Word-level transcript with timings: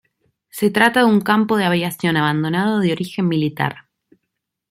Se 0.49 0.71
trata 0.71 1.01
de 1.01 1.05
un 1.05 1.21
campo 1.21 1.57
de 1.57 1.65
aviación 1.65 2.17
abandonado 2.17 2.79
de 2.79 2.91
origen 2.91 3.27
militar. 3.27 3.87